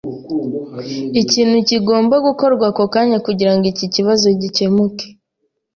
[1.21, 5.05] Ikintu kigomba gukorwa ako kanya kugirango iki kibazo gikemuke.